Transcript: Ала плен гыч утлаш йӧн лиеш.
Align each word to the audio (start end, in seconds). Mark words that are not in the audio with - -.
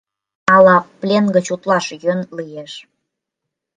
Ала 0.55 0.77
плен 0.99 1.25
гыч 1.35 1.45
утлаш 1.53 1.85
йӧн 2.03 2.19
лиеш. 2.37 2.73